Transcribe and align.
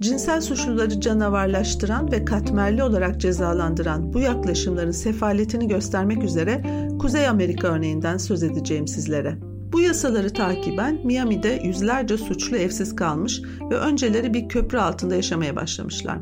Cinsel 0.00 0.40
suçluları 0.40 1.00
canavarlaştıran 1.00 2.12
ve 2.12 2.24
katmerli 2.24 2.82
olarak 2.82 3.20
cezalandıran 3.20 4.12
bu 4.12 4.20
yaklaşımların 4.20 4.90
sefaletini 4.90 5.68
göstermek 5.68 6.24
üzere 6.24 6.62
Kuzey 6.98 7.28
Amerika 7.28 7.68
örneğinden 7.68 8.16
söz 8.16 8.42
edeceğim 8.42 8.88
sizlere. 8.88 9.38
Bu 9.72 9.80
yasaları 9.80 10.32
takiben 10.32 11.00
Miami'de 11.04 11.60
yüzlerce 11.64 12.16
suçlu 12.16 12.56
evsiz 12.56 12.96
kalmış 12.96 13.42
ve 13.70 13.76
önceleri 13.76 14.34
bir 14.34 14.48
köprü 14.48 14.78
altında 14.78 15.16
yaşamaya 15.16 15.56
başlamışlar. 15.56 16.18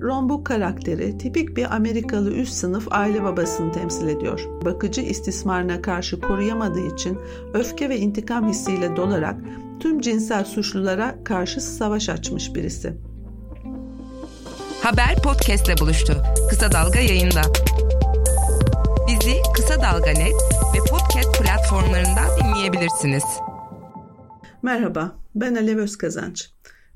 Ron 0.00 0.44
karakteri 0.44 1.18
tipik 1.18 1.56
bir 1.56 1.76
Amerikalı 1.76 2.30
üst 2.30 2.52
sınıf 2.52 2.88
aile 2.90 3.22
babasını 3.22 3.72
temsil 3.72 4.08
ediyor. 4.08 4.48
Bakıcı 4.64 5.00
istismarına 5.00 5.82
karşı 5.82 6.20
koruyamadığı 6.20 6.94
için 6.94 7.18
öfke 7.54 7.88
ve 7.88 7.98
intikam 7.98 8.48
hissiyle 8.48 8.96
dolarak 8.96 9.40
tüm 9.80 10.00
cinsel 10.00 10.44
suçlulara 10.44 11.24
karşı 11.24 11.60
savaş 11.60 12.08
açmış 12.08 12.54
birisi. 12.54 13.05
Haber 14.86 15.22
podcastle 15.22 15.78
buluştu. 15.80 16.22
Kısa 16.50 16.72
Dalga 16.72 16.98
yayında. 16.98 17.42
Bizi 19.08 19.32
Kısa 19.54 19.82
Dalga 19.82 20.10
Net 20.10 20.34
ve 20.74 20.78
podcast 20.90 21.42
platformlarından 21.42 22.28
dinleyebilirsiniz. 22.40 23.24
Merhaba, 24.62 25.16
ben 25.34 25.54
Alev 25.54 25.78
Özkazanç. 25.78 26.50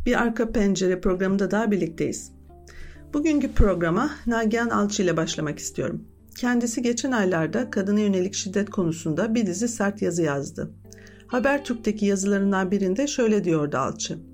Bir 0.07 0.23
Arka 0.23 0.53
Pencere 0.53 1.01
programında 1.01 1.51
daha 1.51 1.71
birlikteyiz. 1.71 2.33
Bugünkü 3.15 3.53
programa 3.53 4.11
Nagihan 4.27 4.71
Alçı 4.71 5.03
ile 5.03 5.17
başlamak 5.17 5.59
istiyorum. 5.59 6.05
Kendisi 6.37 6.83
geçen 6.83 7.13
aylarda 7.13 7.71
kadına 7.71 8.01
yönelik 8.01 8.35
şiddet 8.35 8.71
konusunda 8.71 9.35
bir 9.35 9.47
dizi 9.47 9.69
sert 9.69 10.03
yazı 10.03 10.23
yazdı. 10.23 10.71
Habertürk'teki 11.27 12.07
yazılarından 12.07 12.71
birinde 12.71 13.07
şöyle 13.07 13.45
diyordu 13.45 13.77
Alçı. 13.77 14.30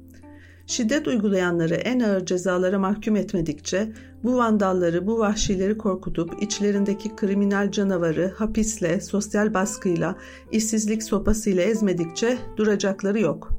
Şiddet 0.66 1.08
uygulayanları 1.08 1.74
en 1.74 2.00
ağır 2.00 2.26
cezalara 2.26 2.78
mahkum 2.78 3.16
etmedikçe 3.16 3.92
bu 4.24 4.36
vandalları, 4.36 5.06
bu 5.06 5.18
vahşileri 5.18 5.78
korkutup 5.78 6.42
içlerindeki 6.42 7.16
kriminal 7.16 7.70
canavarı 7.70 8.32
hapisle, 8.36 9.00
sosyal 9.00 9.54
baskıyla, 9.54 10.16
işsizlik 10.52 11.02
sopasıyla 11.02 11.62
ezmedikçe 11.62 12.38
duracakları 12.56 13.20
yok. 13.20 13.52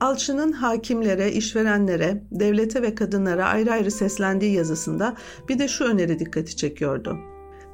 Alçı'nın 0.00 0.52
hakimlere, 0.52 1.32
işverenlere, 1.32 2.22
devlete 2.30 2.82
ve 2.82 2.94
kadınlara 2.94 3.46
ayrı 3.46 3.72
ayrı 3.72 3.90
seslendiği 3.90 4.52
yazısında 4.52 5.14
bir 5.48 5.58
de 5.58 5.68
şu 5.68 5.84
öneri 5.84 6.18
dikkati 6.18 6.56
çekiyordu. 6.56 7.18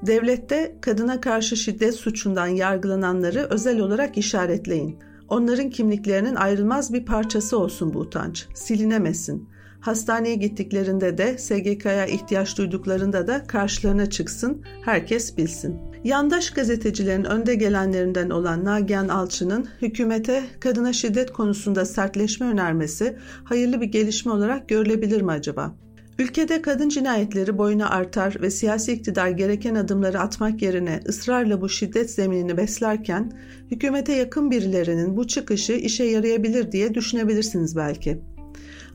Devlette 0.02 0.76
kadına 0.80 1.20
karşı 1.20 1.56
şiddet 1.56 1.94
suçundan 1.94 2.46
yargılananları 2.46 3.46
özel 3.50 3.80
olarak 3.80 4.18
işaretleyin. 4.18 4.98
Onların 5.28 5.70
kimliklerinin 5.70 6.34
ayrılmaz 6.34 6.92
bir 6.92 7.04
parçası 7.04 7.58
olsun 7.58 7.94
bu 7.94 7.98
utanç. 7.98 8.46
Silinemesin. 8.54 9.48
Hastaneye 9.80 10.34
gittiklerinde 10.34 11.18
de 11.18 11.38
SGK'ya 11.38 12.06
ihtiyaç 12.06 12.58
duyduklarında 12.58 13.26
da 13.26 13.44
karşılarına 13.46 14.10
çıksın, 14.10 14.62
herkes 14.84 15.36
bilsin. 15.36 15.78
Yandaş 16.04 16.50
gazetecilerin 16.50 17.24
önde 17.24 17.54
gelenlerinden 17.54 18.30
olan 18.30 18.64
Nagihan 18.64 19.08
Alçı'nın 19.08 19.68
hükümete 19.82 20.44
kadına 20.60 20.92
şiddet 20.92 21.32
konusunda 21.32 21.84
sertleşme 21.84 22.46
önermesi 22.46 23.16
hayırlı 23.44 23.80
bir 23.80 23.86
gelişme 23.86 24.32
olarak 24.32 24.68
görülebilir 24.68 25.22
mi 25.22 25.32
acaba? 25.32 25.74
Ülkede 26.18 26.62
kadın 26.62 26.88
cinayetleri 26.88 27.58
boyuna 27.58 27.90
artar 27.90 28.36
ve 28.40 28.50
siyasi 28.50 28.92
iktidar 28.92 29.28
gereken 29.28 29.74
adımları 29.74 30.20
atmak 30.20 30.62
yerine 30.62 31.00
ısrarla 31.08 31.60
bu 31.60 31.68
şiddet 31.68 32.10
zeminini 32.10 32.56
beslerken 32.56 33.32
hükümete 33.70 34.12
yakın 34.12 34.50
birilerinin 34.50 35.16
bu 35.16 35.26
çıkışı 35.26 35.72
işe 35.72 36.04
yarayabilir 36.04 36.72
diye 36.72 36.94
düşünebilirsiniz 36.94 37.76
belki. 37.76 38.20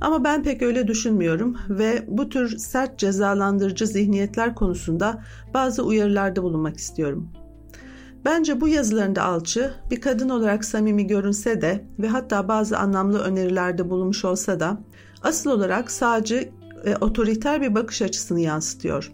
Ama 0.01 0.23
ben 0.23 0.43
pek 0.43 0.61
öyle 0.61 0.87
düşünmüyorum 0.87 1.57
ve 1.69 2.05
bu 2.07 2.29
tür 2.29 2.57
sert 2.57 2.99
cezalandırıcı 2.99 3.87
zihniyetler 3.87 4.55
konusunda 4.55 5.23
bazı 5.53 5.83
uyarılarda 5.83 6.43
bulunmak 6.43 6.77
istiyorum. 6.77 7.31
Bence 8.25 8.61
bu 8.61 8.67
yazılarında 8.67 9.23
Alçı 9.23 9.71
bir 9.91 10.01
kadın 10.01 10.29
olarak 10.29 10.65
samimi 10.65 11.07
görünse 11.07 11.61
de 11.61 11.85
ve 11.99 12.07
hatta 12.07 12.47
bazı 12.47 12.77
anlamlı 12.77 13.19
önerilerde 13.19 13.89
bulunmuş 13.89 14.25
olsa 14.25 14.59
da 14.59 14.81
asıl 15.23 15.51
olarak 15.51 15.91
sadece 15.91 16.49
ve 16.85 16.97
otoriter 16.97 17.61
bir 17.61 17.75
bakış 17.75 18.01
açısını 18.01 18.39
yansıtıyor. 18.39 19.11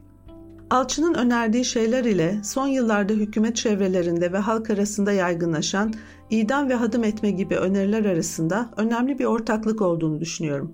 Alçı'nın 0.69 1.13
önerdiği 1.13 1.65
şeyler 1.65 2.03
ile 2.03 2.39
son 2.43 2.67
yıllarda 2.67 3.13
hükümet 3.13 3.55
çevrelerinde 3.55 4.33
ve 4.33 4.37
halk 4.37 4.69
arasında 4.69 5.11
yaygınlaşan 5.11 5.93
idam 6.29 6.69
ve 6.69 6.73
hadım 6.73 7.03
etme 7.03 7.31
gibi 7.31 7.55
öneriler 7.55 8.05
arasında 8.05 8.69
önemli 8.77 9.19
bir 9.19 9.25
ortaklık 9.25 9.81
olduğunu 9.81 10.19
düşünüyorum. 10.19 10.71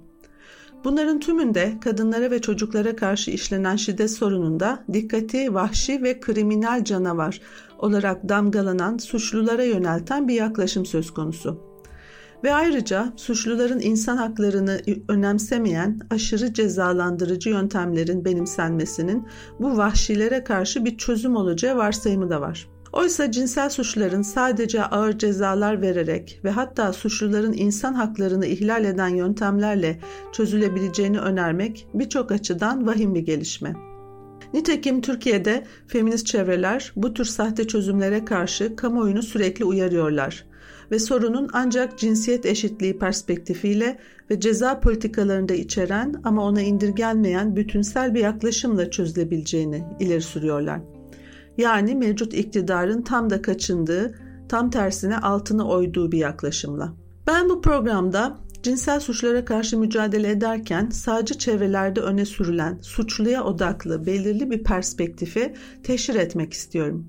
Bunların 0.84 1.20
tümünde 1.20 1.74
kadınlara 1.82 2.32
ve 2.32 2.42
çocuklara 2.42 2.96
karşı 2.96 3.32
işlenen 3.32 3.76
şiddet 3.76 4.12
sorununda 4.12 4.84
dikkati 4.94 5.54
vahşi 5.54 6.04
ve 6.04 6.20
kriminal 6.20 6.84
canavar 6.84 7.42
olarak 7.80 8.30
damgalanan 8.30 8.98
suçlulara 8.98 9.64
yönelten 9.64 10.28
bir 10.28 10.34
yaklaşım 10.34 10.86
söz 10.86 11.12
konusu. 11.12 11.71
Ve 12.44 12.54
ayrıca 12.54 13.14
suçluların 13.16 13.80
insan 13.80 14.18
haklarını 14.18 14.82
önemsemeyen 15.08 16.00
aşırı 16.10 16.54
cezalandırıcı 16.54 17.50
yöntemlerin 17.50 18.26
benimsenmesinin 18.26 19.28
bu 19.60 19.78
vahşilere 19.78 20.44
karşı 20.44 20.86
bir 20.86 20.98
çözüm 20.98 21.36
olacağı 21.36 21.78
varsayımı 21.78 22.30
da 22.30 22.42
var. 22.42 22.70
Oysa 22.94 23.32
cinsel 23.32 23.70
suçların 23.70 24.22
sadece 24.22 24.84
ağır 24.84 25.18
cezalar 25.18 25.82
vererek 25.82 26.42
ve 26.44 26.52
hatta 26.52 26.94
suçluların 26.94 27.54
insan 27.54 27.94
haklarını 27.94 28.46
ihlal 28.46 28.86
eden 28.86 29.08
yöntemlerle 29.08 30.00
çözülebileceğini 30.32 31.20
önermek 31.20 31.88
birçok 31.94 32.32
açıdan 32.32 32.88
vahim 32.88 33.16
bir 33.16 33.20
gelişme. 33.20 33.74
Nitekim 34.54 35.02
Türkiye'de 35.02 35.64
feminist 35.88 36.26
çevreler 36.26 36.94
bu 36.96 37.14
tür 37.14 37.26
sahte 37.26 37.68
çözümlere 37.68 38.26
karşı 38.26 38.76
kamuoyunu 38.76 39.24
sürekli 39.24 39.66
uyarıyorlar 39.66 40.51
ve 40.92 41.00
sorunun 41.00 41.50
ancak 41.54 42.00
cinsiyet 42.00 42.46
eşitliği 42.46 42.98
perspektifiyle 42.98 43.98
ve 44.30 44.40
ceza 44.40 44.80
politikalarında 44.80 45.54
içeren 45.54 46.16
ama 46.24 46.44
ona 46.44 46.62
indirgenmeyen 46.62 47.56
bütünsel 47.56 48.14
bir 48.14 48.20
yaklaşımla 48.20 48.92
çözülebileceğini 48.92 49.84
ileri 50.00 50.22
sürüyorlar. 50.22 50.82
Yani 51.58 51.96
mevcut 51.96 52.34
iktidarın 52.34 53.02
tam 53.02 53.30
da 53.30 53.42
kaçındığı, 53.42 54.16
tam 54.50 54.70
tersine 54.70 55.18
altını 55.18 55.70
oyduğu 55.70 56.12
bir 56.12 56.18
yaklaşımla. 56.18 56.94
Ben 57.28 57.50
bu 57.50 57.62
programda 57.62 58.38
cinsel 58.64 59.00
suçlara 59.00 59.46
karşı 59.46 59.78
mücadele 59.78 60.30
ederken 60.30 60.90
sadece 60.90 61.34
çevrelerde 61.34 62.02
öne 62.02 62.26
sürülen 62.26 62.78
suçluya 62.82 63.44
odaklı 63.44 64.06
belirli 64.06 64.52
bir 64.52 64.64
perspektifi 64.64 65.54
teşhir 65.84 66.16
etmek 66.16 66.54
istiyorum. 66.54 67.08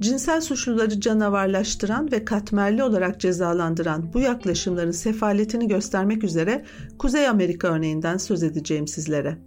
Cinsel 0.00 0.40
suçluları 0.40 1.00
canavarlaştıran 1.00 2.12
ve 2.12 2.24
katmerli 2.24 2.82
olarak 2.82 3.20
cezalandıran 3.20 4.12
bu 4.14 4.20
yaklaşımların 4.20 4.90
sefaletini 4.90 5.68
göstermek 5.68 6.24
üzere 6.24 6.64
Kuzey 6.98 7.28
Amerika 7.28 7.68
örneğinden 7.68 8.16
söz 8.16 8.42
edeceğim 8.42 8.88
sizlere. 8.88 9.38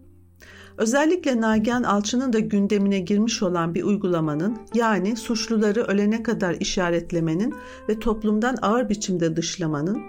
Özellikle 0.77 1.41
Nagihan 1.41 1.83
Alçı'nın 1.83 2.33
da 2.33 2.39
gündemine 2.39 2.99
girmiş 2.99 3.43
olan 3.43 3.75
bir 3.75 3.83
uygulamanın 3.83 4.57
yani 4.73 5.15
suçluları 5.15 5.83
ölene 5.83 6.23
kadar 6.23 6.55
işaretlemenin 6.59 7.55
ve 7.89 7.99
toplumdan 7.99 8.57
ağır 8.61 8.89
biçimde 8.89 9.35
dışlamanın 9.35 10.01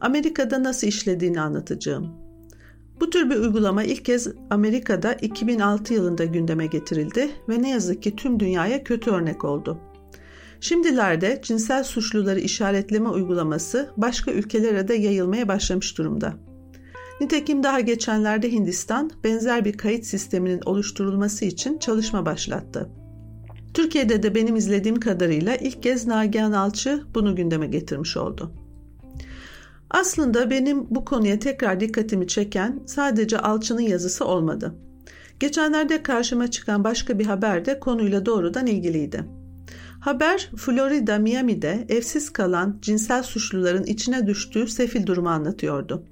Amerika'da 0.00 0.62
nasıl 0.62 0.86
işlediğini 0.86 1.40
anlatacağım. 1.40 2.23
Bu 3.00 3.10
tür 3.10 3.30
bir 3.30 3.36
uygulama 3.36 3.82
ilk 3.82 4.04
kez 4.04 4.28
Amerika'da 4.50 5.12
2006 5.12 5.94
yılında 5.94 6.24
gündeme 6.24 6.66
getirildi 6.66 7.30
ve 7.48 7.62
ne 7.62 7.70
yazık 7.70 8.02
ki 8.02 8.16
tüm 8.16 8.40
dünyaya 8.40 8.84
kötü 8.84 9.10
örnek 9.10 9.44
oldu. 9.44 9.78
Şimdilerde 10.60 11.40
cinsel 11.42 11.84
suçluları 11.84 12.40
işaretleme 12.40 13.08
uygulaması 13.08 13.90
başka 13.96 14.32
ülkelere 14.32 14.88
de 14.88 14.94
yayılmaya 14.94 15.48
başlamış 15.48 15.98
durumda. 15.98 16.34
Nitekim 17.20 17.62
daha 17.62 17.80
geçenlerde 17.80 18.52
Hindistan 18.52 19.10
benzer 19.24 19.64
bir 19.64 19.72
kayıt 19.72 20.04
sisteminin 20.04 20.60
oluşturulması 20.66 21.44
için 21.44 21.78
çalışma 21.78 22.26
başlattı. 22.26 22.90
Türkiye'de 23.74 24.22
de 24.22 24.34
benim 24.34 24.56
izlediğim 24.56 25.00
kadarıyla 25.00 25.56
ilk 25.56 25.82
kez 25.82 26.06
Nagihan 26.06 26.52
Alçı 26.52 27.02
bunu 27.14 27.36
gündeme 27.36 27.66
getirmiş 27.66 28.16
oldu. 28.16 28.52
Aslında 29.94 30.50
benim 30.50 30.86
bu 30.90 31.04
konuya 31.04 31.38
tekrar 31.38 31.80
dikkatimi 31.80 32.28
çeken 32.28 32.82
sadece 32.86 33.38
Alçı'nın 33.38 33.80
yazısı 33.80 34.24
olmadı. 34.24 34.74
Geçenlerde 35.40 36.02
karşıma 36.02 36.50
çıkan 36.50 36.84
başka 36.84 37.18
bir 37.18 37.26
haber 37.26 37.64
de 37.64 37.80
konuyla 37.80 38.26
doğrudan 38.26 38.66
ilgiliydi. 38.66 39.24
Haber 40.00 40.50
Florida 40.56 41.18
Miami'de 41.18 41.86
evsiz 41.88 42.30
kalan 42.30 42.78
cinsel 42.82 43.22
suçluların 43.22 43.84
içine 43.84 44.26
düştüğü 44.26 44.68
sefil 44.68 45.06
durumu 45.06 45.28
anlatıyordu. 45.28 46.04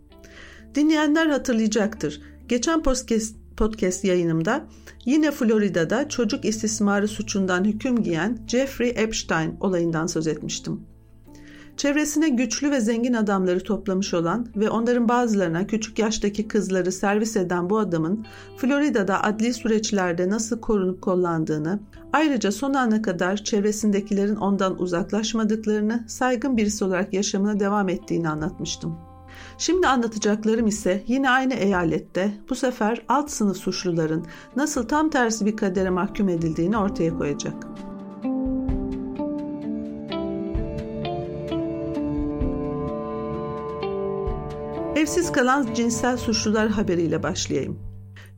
Dinleyenler 0.75 1.27
hatırlayacaktır. 1.27 2.23
Geçen 2.49 2.83
podcast, 2.83 3.37
podcast 3.57 4.05
yayınımda 4.05 4.67
yine 5.05 5.31
Florida'da 5.31 6.09
çocuk 6.09 6.45
istismarı 6.45 7.09
suçundan 7.09 7.65
hüküm 7.65 8.03
giyen 8.03 8.39
Jeffrey 8.47 8.93
Epstein 8.97 9.57
olayından 9.61 10.07
söz 10.07 10.27
etmiştim. 10.27 10.92
Çevresine 11.77 12.29
güçlü 12.29 12.71
ve 12.71 12.81
zengin 12.81 13.13
adamları 13.13 13.61
toplamış 13.61 14.15
olan 14.15 14.47
ve 14.57 14.71
onların 14.71 15.09
bazılarına 15.09 15.67
küçük 15.67 15.99
yaştaki 15.99 16.49
kızları 16.49 16.93
servis 16.93 17.37
eden 17.37 17.71
bu 17.71 17.79
adamın 17.79 18.27
Florida'da 18.57 19.23
adli 19.23 19.55
süreçlerde 19.55 20.29
nasıl 20.29 20.61
korunup 20.61 21.03
kollandığını, 21.03 21.81
ayrıca 22.13 22.53
son 22.53 22.75
ana 22.75 23.03
kadar 23.03 23.37
çevresindekilerin 23.37 24.37
ondan 24.37 24.81
uzaklaşmadıklarını, 24.81 26.05
saygın 26.09 26.57
birisi 26.57 26.85
olarak 26.85 27.15
yaşamına 27.15 27.61
devam 27.61 27.89
ettiğini 27.89 28.29
anlatmıştım. 28.29 28.97
Şimdi 29.59 29.87
anlatacaklarım 29.87 30.67
ise 30.67 31.05
yine 31.07 31.31
aynı 31.31 31.55
eyalette 31.55 32.35
bu 32.51 32.55
sefer 32.55 33.03
alt 33.09 33.31
sınıf 33.31 33.57
suçluların 33.57 34.27
nasıl 34.57 34.83
tam 34.89 35.11
tersi 35.11 35.47
bir 35.47 35.57
kadere 35.57 35.91
mahkum 35.91 36.29
edildiğini 36.29 36.77
ortaya 36.77 37.19
koyacak. 37.19 37.67
Evsiz 45.03 45.33
kalan 45.33 45.75
cinsel 45.75 46.17
suçlular 46.17 46.69
haberiyle 46.69 47.23
başlayayım. 47.23 47.79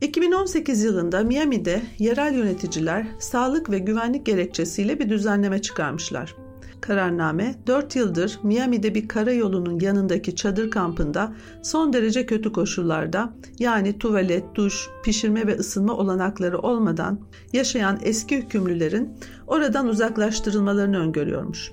2018 0.01 0.85
yılında 0.85 1.21
Miami'de 1.21 1.83
yerel 1.99 2.35
yöneticiler 2.35 3.07
sağlık 3.19 3.71
ve 3.71 3.79
güvenlik 3.79 4.27
gerekçesiyle 4.27 4.99
bir 4.99 5.09
düzenleme 5.09 5.63
çıkarmışlar. 5.63 6.37
Kararname 6.81 7.55
4 7.67 7.97
yıldır 7.97 8.39
Miami'de 8.43 8.95
bir 8.95 9.09
karayolunun 9.09 9.81
yanındaki 9.81 10.37
çadır 10.37 10.71
kampında 10.71 11.33
son 11.63 11.93
derece 11.93 12.27
kötü 12.27 12.53
koşullarda 12.53 13.33
yani 13.59 13.99
tuvalet, 13.99 14.55
duş, 14.55 14.89
pişirme 15.03 15.47
ve 15.47 15.57
ısınma 15.57 15.93
olanakları 15.93 16.59
olmadan 16.59 17.21
yaşayan 17.53 17.99
eski 18.03 18.37
hükümlülerin 18.37 19.13
oradan 19.47 19.89
uzaklaştırılmalarını 19.89 20.99
öngörüyormuş. 20.99 21.73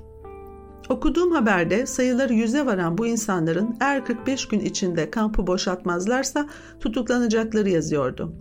Okuduğum 0.91 1.31
haberde 1.31 1.85
sayıları 1.85 2.33
yüze 2.33 2.65
varan 2.65 2.97
bu 2.97 3.07
insanların 3.07 3.77
eğer 3.81 4.05
45 4.05 4.47
gün 4.47 4.59
içinde 4.59 5.11
kampı 5.11 5.47
boşaltmazlarsa 5.47 6.49
tutuklanacakları 6.79 7.69
yazıyordu. 7.69 8.35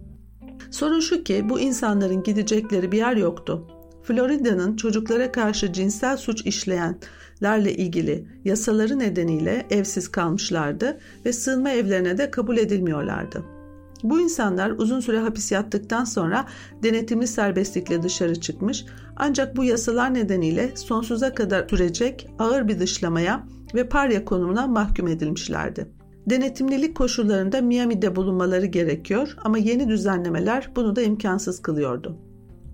Sorun 0.70 1.00
şu 1.00 1.24
ki 1.24 1.46
bu 1.48 1.60
insanların 1.60 2.22
gidecekleri 2.22 2.92
bir 2.92 2.98
yer 2.98 3.16
yoktu. 3.16 3.66
Florida'nın 4.02 4.76
çocuklara 4.76 5.32
karşı 5.32 5.72
cinsel 5.72 6.16
suç 6.16 6.46
işleyenlerle 6.46 7.74
ilgili 7.74 8.26
yasaları 8.44 8.98
nedeniyle 8.98 9.66
evsiz 9.70 10.08
kalmışlardı 10.08 11.00
ve 11.24 11.32
sığınma 11.32 11.70
evlerine 11.70 12.18
de 12.18 12.30
kabul 12.30 12.56
edilmiyorlardı. 12.56 13.59
Bu 14.02 14.20
insanlar 14.20 14.70
uzun 14.70 15.00
süre 15.00 15.18
hapis 15.18 15.52
yattıktan 15.52 16.04
sonra 16.04 16.46
denetimli 16.82 17.26
serbestlikle 17.26 18.02
dışarı 18.02 18.40
çıkmış 18.40 18.84
ancak 19.16 19.56
bu 19.56 19.64
yasalar 19.64 20.14
nedeniyle 20.14 20.76
sonsuza 20.76 21.34
kadar 21.34 21.68
sürecek 21.68 22.28
ağır 22.38 22.68
bir 22.68 22.78
dışlamaya 22.78 23.46
ve 23.74 23.88
parya 23.88 24.24
konumuna 24.24 24.66
mahkum 24.66 25.08
edilmişlerdi. 25.08 25.86
Denetimlilik 26.26 26.96
koşullarında 26.96 27.60
Miami'de 27.60 28.16
bulunmaları 28.16 28.66
gerekiyor 28.66 29.36
ama 29.44 29.58
yeni 29.58 29.88
düzenlemeler 29.88 30.70
bunu 30.76 30.96
da 30.96 31.02
imkansız 31.02 31.62
kılıyordu. 31.62 32.16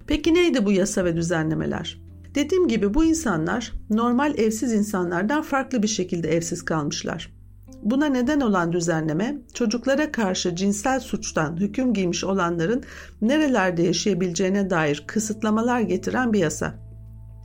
Peki 0.06 0.34
neydi 0.34 0.66
bu 0.66 0.72
yasa 0.72 1.04
ve 1.04 1.16
düzenlemeler? 1.16 2.02
Dediğim 2.34 2.68
gibi 2.68 2.94
bu 2.94 3.04
insanlar 3.04 3.72
normal 3.90 4.38
evsiz 4.38 4.72
insanlardan 4.72 5.42
farklı 5.42 5.82
bir 5.82 5.88
şekilde 5.88 6.28
evsiz 6.28 6.64
kalmışlar. 6.64 7.35
Buna 7.82 8.06
neden 8.06 8.40
olan 8.40 8.72
düzenleme 8.72 9.38
çocuklara 9.54 10.12
karşı 10.12 10.56
cinsel 10.56 11.00
suçtan 11.00 11.56
hüküm 11.56 11.94
giymiş 11.94 12.24
olanların 12.24 12.82
nerelerde 13.22 13.82
yaşayabileceğine 13.82 14.70
dair 14.70 15.04
kısıtlamalar 15.06 15.80
getiren 15.80 16.32
bir 16.32 16.38
yasa. 16.38 16.74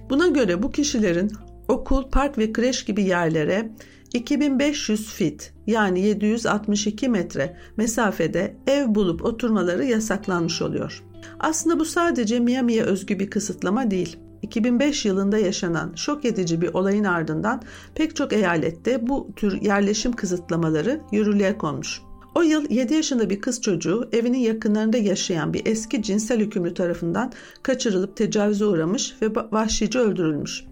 Buna 0.09 0.27
göre 0.27 0.63
bu 0.63 0.71
kişilerin 0.71 1.31
okul, 1.67 2.09
park 2.09 2.37
ve 2.37 2.53
kreş 2.53 2.85
gibi 2.85 3.03
yerlere 3.03 3.71
2500 4.13 5.09
fit 5.09 5.53
yani 5.67 6.01
762 6.01 7.09
metre 7.09 7.57
mesafede 7.77 8.57
ev 8.67 8.95
bulup 8.95 9.25
oturmaları 9.25 9.85
yasaklanmış 9.85 10.61
oluyor. 10.61 11.03
Aslında 11.39 11.79
bu 11.79 11.85
sadece 11.85 12.39
Miami'ye 12.39 12.83
özgü 12.83 13.19
bir 13.19 13.29
kısıtlama 13.29 13.91
değil. 13.91 14.17
2005 14.41 15.05
yılında 15.05 15.37
yaşanan 15.37 15.91
şok 15.95 16.25
edici 16.25 16.61
bir 16.61 16.73
olayın 16.73 17.03
ardından 17.03 17.61
pek 17.95 18.15
çok 18.15 18.33
eyalette 18.33 19.07
bu 19.07 19.29
tür 19.35 19.61
yerleşim 19.61 20.11
kısıtlamaları 20.11 21.01
yürürlüğe 21.11 21.57
konmuş. 21.57 22.01
O 22.35 22.41
yıl 22.41 22.69
7 22.69 22.93
yaşında 22.93 23.29
bir 23.29 23.41
kız 23.41 23.61
çocuğu 23.61 24.09
evinin 24.11 24.37
yakınlarında 24.37 24.97
yaşayan 24.97 25.53
bir 25.53 25.65
eski 25.65 26.01
cinsel 26.01 26.39
hükümlü 26.39 26.73
tarafından 26.73 27.31
kaçırılıp 27.63 28.17
tecavüze 28.17 28.65
uğramış 28.65 29.15
ve 29.21 29.27
vahşice 29.51 29.99
öldürülmüş. 29.99 30.63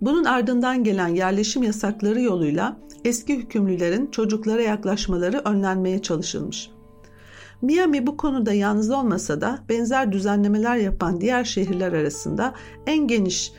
Bunun 0.00 0.24
ardından 0.24 0.84
gelen 0.84 1.08
yerleşim 1.08 1.62
yasakları 1.62 2.20
yoluyla 2.20 2.76
eski 3.04 3.36
hükümlülerin 3.36 4.06
çocuklara 4.06 4.62
yaklaşmaları 4.62 5.38
önlenmeye 5.38 6.02
çalışılmış. 6.02 6.70
Miami 7.62 8.06
bu 8.06 8.16
konuda 8.16 8.52
yalnız 8.52 8.90
olmasa 8.90 9.40
da 9.40 9.58
benzer 9.68 10.12
düzenlemeler 10.12 10.76
yapan 10.76 11.20
diğer 11.20 11.44
şehirler 11.44 11.92
arasında 11.92 12.54
en 12.86 13.06
geniş 13.06 13.52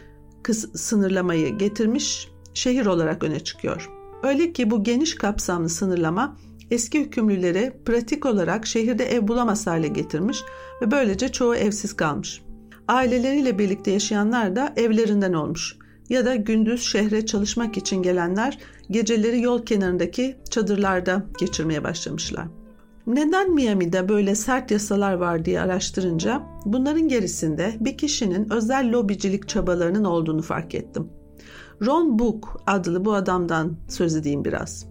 sınırlamayı 0.75 1.57
getirmiş 1.57 2.29
şehir 2.53 2.85
olarak 2.85 3.23
öne 3.23 3.39
çıkıyor. 3.39 3.89
Öyle 4.23 4.53
ki 4.53 4.71
bu 4.71 4.83
geniş 4.83 5.15
kapsamlı 5.15 5.69
sınırlama 5.69 6.37
eski 6.71 6.99
hükümlüleri 6.99 7.73
pratik 7.85 8.25
olarak 8.25 8.67
şehirde 8.67 9.05
ev 9.05 9.27
bulamaz 9.27 9.67
hale 9.67 9.87
getirmiş 9.87 10.43
ve 10.81 10.91
böylece 10.91 11.29
çoğu 11.31 11.55
evsiz 11.55 11.95
kalmış. 11.95 12.41
Aileleriyle 12.87 13.59
birlikte 13.59 13.91
yaşayanlar 13.91 14.55
da 14.55 14.73
evlerinden 14.75 15.33
olmuş 15.33 15.77
ya 16.09 16.25
da 16.25 16.35
gündüz 16.35 16.81
şehre 16.81 17.25
çalışmak 17.25 17.77
için 17.77 18.01
gelenler 18.01 18.59
geceleri 18.91 19.41
yol 19.41 19.65
kenarındaki 19.65 20.37
çadırlarda 20.49 21.25
geçirmeye 21.39 21.83
başlamışlar. 21.83 22.58
Neden 23.09 23.51
Miami'de 23.51 24.09
böyle 24.09 24.35
sert 24.35 24.71
yasalar 24.71 25.13
var 25.13 25.45
diye 25.45 25.61
araştırınca 25.61 26.41
bunların 26.65 27.07
gerisinde 27.07 27.73
bir 27.79 27.97
kişinin 27.97 28.53
özel 28.53 28.91
lobicilik 28.91 29.47
çabalarının 29.47 30.03
olduğunu 30.03 30.41
fark 30.41 30.75
ettim. 30.75 31.07
Ron 31.85 32.19
Book 32.19 32.61
adlı 32.67 33.05
bu 33.05 33.13
adamdan 33.13 33.75
söz 33.87 34.15
edeyim 34.15 34.45
biraz. 34.45 34.87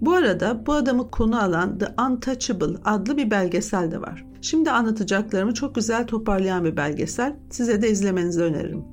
Bu 0.00 0.12
arada 0.12 0.66
bu 0.66 0.72
adamı 0.72 1.10
konu 1.10 1.42
alan 1.42 1.78
The 1.78 2.02
Untouchable 2.02 2.76
adlı 2.84 3.16
bir 3.16 3.30
belgesel 3.30 3.90
de 3.90 4.00
var. 4.00 4.26
Şimdi 4.40 4.70
anlatacaklarımı 4.70 5.54
çok 5.54 5.74
güzel 5.74 6.06
toparlayan 6.06 6.64
bir 6.64 6.76
belgesel. 6.76 7.36
Size 7.50 7.82
de 7.82 7.90
izlemenizi 7.90 8.42
öneririm. 8.42 8.84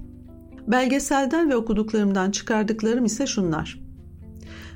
Belgeselden 0.68 1.50
ve 1.50 1.56
okuduklarımdan 1.56 2.32
çıkardıklarım 2.32 3.06
ise 3.06 3.28
şunlar. 3.28 3.85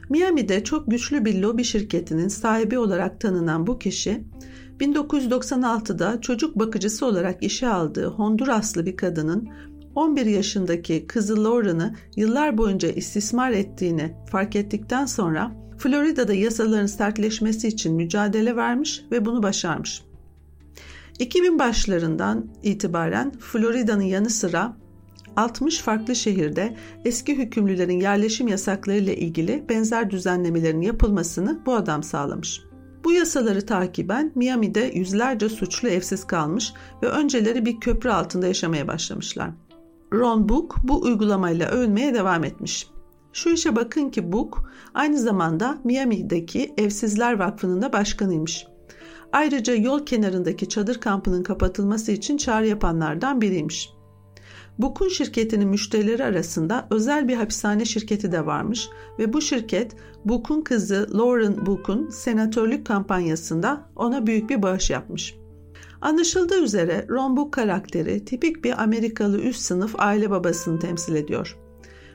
Miami'de 0.10 0.64
çok 0.64 0.92
güçlü 0.92 1.26
bir 1.26 1.42
lobi 1.42 1.64
şirketinin 1.64 2.28
sahibi 2.28 2.78
olarak 2.80 3.22
tanınan 3.22 3.68
bu 3.68 3.80
kişi 3.80 4.24
1996'da 4.80 6.22
çocuk 6.22 6.60
bakıcısı 6.60 7.06
olarak 7.06 7.44
işe 7.44 7.68
aldığı 7.68 8.08
Honduraslı 8.08 8.86
bir 8.86 8.98
kadının 8.98 9.50
11 9.96 10.26
yaşındaki 10.26 11.08
kızı 11.08 11.44
Lauren'ı 11.44 11.96
yıllar 12.16 12.58
boyunca 12.58 12.90
istismar 12.90 13.52
ettiğini 13.52 14.16
fark 14.32 14.56
ettikten 14.56 15.06
sonra 15.06 15.52
Florida'da 15.78 16.34
yasaların 16.34 16.86
sertleşmesi 16.86 17.68
için 17.68 17.96
mücadele 17.96 18.56
vermiş 18.56 19.04
ve 19.12 19.26
bunu 19.26 19.44
başarmış. 19.44 20.04
2000 21.20 21.60
başlarından 21.60 22.48
itibaren 22.64 23.32
Florida'nın 23.40 24.04
yanı 24.04 24.30
sıra 24.30 24.78
60 25.36 25.80
farklı 25.80 26.16
şehirde 26.16 26.76
eski 27.06 27.38
hükümlülerin 27.38 28.00
yerleşim 28.00 28.48
yasakları 28.48 28.98
ile 28.98 29.18
ilgili 29.18 29.66
benzer 29.70 30.10
düzenlemelerin 30.10 30.82
yapılmasını 30.82 31.60
bu 31.66 31.74
adam 31.74 32.04
sağlamış. 32.04 32.62
Bu 33.04 33.12
yasaları 33.12 33.66
takiben 33.66 34.32
Miami'de 34.36 34.92
yüzlerce 34.94 35.50
suçlu 35.50 35.90
evsiz 35.90 36.28
kalmış 36.28 36.74
ve 37.04 37.08
önceleri 37.08 37.66
bir 37.66 37.80
köprü 37.80 38.10
altında 38.10 38.48
yaşamaya 38.48 38.88
başlamışlar. 38.88 39.52
Ron 40.14 40.50
Book 40.50 40.76
bu 40.84 41.02
uygulamayla 41.02 41.70
övünmeye 41.70 42.14
devam 42.14 42.44
etmiş. 42.44 42.88
Şu 43.34 43.50
işe 43.50 43.76
bakın 43.76 44.10
ki 44.10 44.32
Book 44.32 44.72
aynı 44.94 45.20
zamanda 45.20 45.78
Miami'deki 45.84 46.74
Evsizler 46.78 47.40
Vakfı'nın 47.40 47.82
da 47.82 47.94
başkanıymış. 47.94 48.68
Ayrıca 49.32 49.76
yol 49.76 50.06
kenarındaki 50.06 50.70
çadır 50.70 51.00
kampının 51.00 51.44
kapatılması 51.44 52.12
için 52.12 52.38
çağrı 52.38 52.68
yapanlardan 52.68 53.42
biriymiş. 53.42 53.90
Bukun 54.80 55.10
şirketinin 55.10 55.68
müşterileri 55.68 56.24
arasında 56.24 56.88
özel 56.92 57.28
bir 57.28 57.36
hapishane 57.36 57.86
şirketi 57.86 58.32
de 58.32 58.46
varmış 58.46 58.90
ve 59.20 59.34
bu 59.34 59.42
şirket 59.42 59.96
Bukun 60.26 60.62
kızı 60.62 61.10
Lauren 61.14 61.66
Bukun 61.66 62.10
senatörlük 62.10 62.86
kampanyasında 62.86 63.90
ona 63.96 64.28
büyük 64.28 64.50
bir 64.50 64.62
bağış 64.62 64.90
yapmış. 64.90 65.36
Anlaşıldığı 66.02 66.64
üzere 66.64 67.06
Ron 67.10 67.38
Book 67.38 67.54
karakteri 67.54 68.26
tipik 68.26 68.64
bir 68.64 68.84
Amerikalı 68.84 69.42
üst 69.42 69.62
sınıf 69.62 69.96
aile 69.98 70.30
babasını 70.30 70.80
temsil 70.80 71.16
ediyor. 71.16 71.58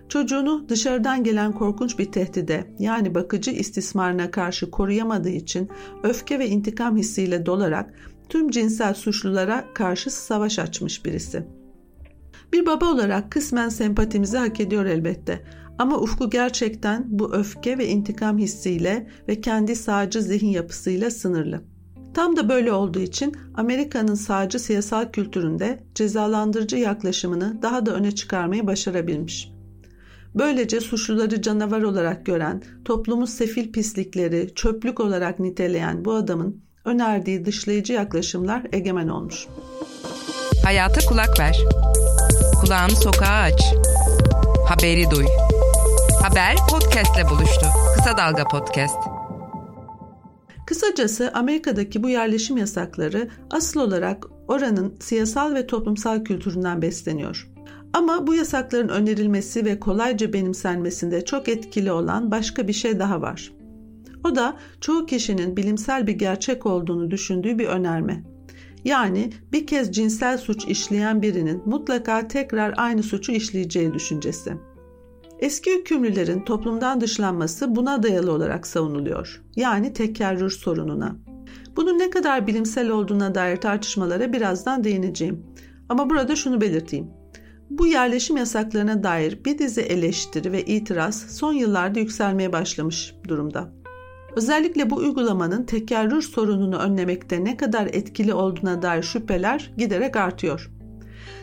Çocuğunu 0.08 0.68
dışarıdan 0.68 1.24
gelen 1.24 1.52
korkunç 1.52 1.98
bir 1.98 2.12
tehdide 2.12 2.74
yani 2.78 3.14
bakıcı 3.14 3.50
istismarına 3.50 4.30
karşı 4.30 4.70
koruyamadığı 4.70 5.28
için 5.28 5.68
öfke 6.02 6.38
ve 6.38 6.48
intikam 6.48 6.96
hissiyle 6.96 7.46
dolarak 7.46 7.94
tüm 8.28 8.50
cinsel 8.50 8.94
suçlulara 8.94 9.64
karşı 9.74 10.10
savaş 10.10 10.58
açmış 10.58 11.04
birisi. 11.04 11.46
Bir 12.52 12.66
baba 12.66 12.86
olarak 12.86 13.30
kısmen 13.30 13.68
sempatimizi 13.68 14.36
hak 14.36 14.60
ediyor 14.60 14.84
elbette. 14.84 15.44
Ama 15.78 15.98
Ufku 15.98 16.30
gerçekten 16.30 17.04
bu 17.06 17.34
öfke 17.34 17.78
ve 17.78 17.88
intikam 17.88 18.38
hissiyle 18.38 19.06
ve 19.28 19.40
kendi 19.40 19.76
sağcı 19.76 20.22
zihin 20.22 20.48
yapısıyla 20.48 21.10
sınırlı. 21.10 21.60
Tam 22.14 22.36
da 22.36 22.48
böyle 22.48 22.72
olduğu 22.72 23.00
için 23.00 23.36
Amerika'nın 23.54 24.14
sağcı 24.14 24.58
siyasal 24.58 25.12
kültüründe 25.12 25.84
cezalandırıcı 25.94 26.76
yaklaşımını 26.76 27.62
daha 27.62 27.86
da 27.86 27.94
öne 27.94 28.12
çıkarmayı 28.12 28.66
başarabilmiş. 28.66 29.54
Böylece 30.34 30.80
suçluları 30.80 31.42
canavar 31.42 31.82
olarak 31.82 32.26
gören, 32.26 32.62
toplumu 32.84 33.26
sefil 33.26 33.72
pislikleri, 33.72 34.54
çöplük 34.54 35.00
olarak 35.00 35.38
niteleyen 35.38 36.04
bu 36.04 36.12
adamın 36.12 36.62
önerdiği 36.84 37.44
dışlayıcı 37.44 37.92
yaklaşımlar 37.92 38.62
egemen 38.72 39.08
olmuş. 39.08 39.46
Hayata 40.64 41.00
kulak 41.08 41.40
ver. 41.40 41.58
Kulağını 42.60 42.96
sokağa 42.96 43.26
aç. 43.26 43.74
Haberi 44.68 45.10
duy. 45.10 45.24
Haber 46.22 46.56
podcastle 46.70 47.30
buluştu. 47.30 47.66
Kısa 47.94 48.16
Dalga 48.16 48.44
Podcast. 48.44 48.96
Kısacası 50.66 51.30
Amerika'daki 51.34 52.02
bu 52.02 52.08
yerleşim 52.08 52.56
yasakları 52.56 53.28
asıl 53.50 53.80
olarak 53.80 54.26
oranın 54.48 54.96
siyasal 55.00 55.54
ve 55.54 55.66
toplumsal 55.66 56.24
kültüründen 56.24 56.82
besleniyor. 56.82 57.48
Ama 57.92 58.26
bu 58.26 58.34
yasakların 58.34 58.88
önerilmesi 58.88 59.64
ve 59.64 59.80
kolayca 59.80 60.32
benimsenmesinde 60.32 61.24
çok 61.24 61.48
etkili 61.48 61.92
olan 61.92 62.30
başka 62.30 62.68
bir 62.68 62.72
şey 62.72 62.98
daha 62.98 63.20
var. 63.22 63.52
O 64.24 64.34
da 64.34 64.56
çoğu 64.80 65.06
kişinin 65.06 65.56
bilimsel 65.56 66.06
bir 66.06 66.12
gerçek 66.12 66.66
olduğunu 66.66 67.10
düşündüğü 67.10 67.58
bir 67.58 67.66
önerme. 67.66 68.33
Yani 68.84 69.30
bir 69.52 69.66
kez 69.66 69.92
cinsel 69.92 70.38
suç 70.38 70.64
işleyen 70.64 71.22
birinin 71.22 71.62
mutlaka 71.66 72.28
tekrar 72.28 72.74
aynı 72.76 73.02
suçu 73.02 73.32
işleyeceği 73.32 73.94
düşüncesi. 73.94 74.54
Eski 75.38 75.78
hükümlülerin 75.78 76.40
toplumdan 76.40 77.00
dışlanması 77.00 77.76
buna 77.76 78.02
dayalı 78.02 78.32
olarak 78.32 78.66
savunuluyor. 78.66 79.42
Yani 79.56 79.92
tekerrür 79.92 80.50
sorununa. 80.50 81.16
Bunun 81.76 81.98
ne 81.98 82.10
kadar 82.10 82.46
bilimsel 82.46 82.90
olduğuna 82.90 83.34
dair 83.34 83.56
tartışmalara 83.56 84.32
birazdan 84.32 84.84
değineceğim. 84.84 85.46
Ama 85.88 86.10
burada 86.10 86.36
şunu 86.36 86.60
belirteyim. 86.60 87.10
Bu 87.70 87.86
yerleşim 87.86 88.36
yasaklarına 88.36 89.02
dair 89.02 89.44
bir 89.44 89.58
dizi 89.58 89.80
eleştiri 89.80 90.52
ve 90.52 90.64
itiraz 90.64 91.26
son 91.36 91.52
yıllarda 91.52 92.00
yükselmeye 92.00 92.52
başlamış 92.52 93.14
durumda. 93.28 93.83
Özellikle 94.36 94.90
bu 94.90 94.96
uygulamanın 94.96 95.64
tekerrür 95.64 96.22
sorununu 96.22 96.76
önlemekte 96.76 97.44
ne 97.44 97.56
kadar 97.56 97.86
etkili 97.86 98.34
olduğuna 98.34 98.82
dair 98.82 99.02
şüpheler 99.02 99.70
giderek 99.78 100.16
artıyor. 100.16 100.70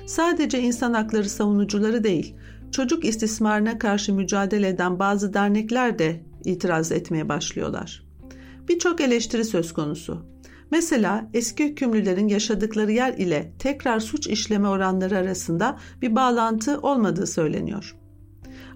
Sadece 0.06 0.60
insan 0.60 0.94
hakları 0.94 1.30
savunucuları 1.30 2.04
değil, 2.04 2.36
çocuk 2.72 3.06
istismarına 3.06 3.78
karşı 3.78 4.14
mücadele 4.14 4.68
eden 4.68 5.00
bazı 5.00 5.34
dernekler 5.34 6.00
de 6.00 6.24
itiraz 6.46 6.92
etmeye 6.92 7.30
başlıyorlar. 7.30 8.04
Birçok 8.70 9.02
eleştiri 9.02 9.46
söz 9.46 9.74
konusu. 9.74 10.26
Mesela 10.72 11.30
eski 11.34 11.64
hükümlülerin 11.66 12.28
yaşadıkları 12.28 12.92
yer 12.92 13.14
ile 13.14 13.54
tekrar 13.60 14.00
suç 14.00 14.28
işleme 14.28 14.68
oranları 14.68 15.18
arasında 15.18 15.78
bir 16.02 16.16
bağlantı 16.16 16.80
olmadığı 16.80 17.28
söyleniyor. 17.28 17.96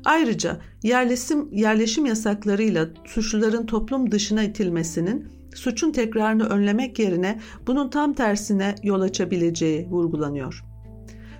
Ayrıca 0.05 0.57
yerleşim, 0.83 1.49
yerleşim 1.51 2.05
yasaklarıyla 2.05 2.87
suçluların 3.05 3.65
toplum 3.65 4.11
dışına 4.11 4.43
itilmesinin 4.43 5.27
suçun 5.55 5.91
tekrarını 5.91 6.49
önlemek 6.49 6.99
yerine 6.99 7.39
bunun 7.67 7.89
tam 7.89 8.13
tersine 8.13 8.75
yol 8.83 9.01
açabileceği 9.01 9.87
vurgulanıyor. 9.87 10.63